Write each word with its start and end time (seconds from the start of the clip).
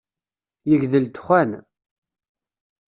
Yegdel 0.69 1.05
dexxan! 1.13 1.51